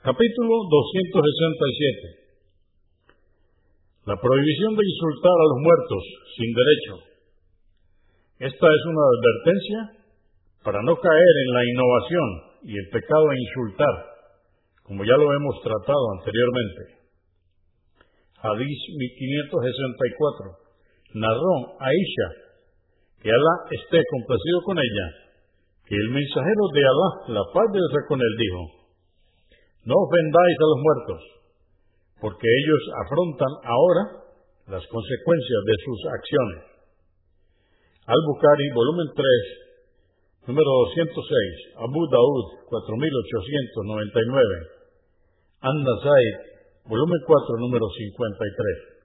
[0.00, 0.64] Capítulo
[1.12, 2.24] 267.
[4.08, 6.02] La prohibición de insultar a los muertos
[6.40, 6.94] sin derecho.
[8.48, 9.78] Esta es una advertencia
[10.64, 12.26] para no caer en la innovación
[12.64, 13.94] y el pecado de insultar,
[14.88, 17.04] como ya lo hemos tratado anteriormente.
[18.40, 22.28] Hadís 1564 narró a Isha,
[23.20, 25.06] que Alá esté complacido con ella,
[25.84, 28.79] que el mensajero de Alá, la paz de con él, dijo,
[29.88, 31.20] no ofendáis a los muertos,
[32.20, 34.02] porque ellos afrontan ahora
[34.68, 36.62] las consecuencias de sus acciones.
[38.04, 40.68] Al-Bukhari, volumen 3, número
[41.00, 46.26] 206, Abu Daud, 4899, An-Nasai,
[46.84, 48.99] volumen 4, número 53.